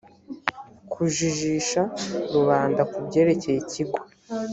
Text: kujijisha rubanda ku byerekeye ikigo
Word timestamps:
kujijisha 0.91 1.81
rubanda 2.33 2.81
ku 2.91 2.99
byerekeye 3.07 3.57
ikigo 3.63 3.97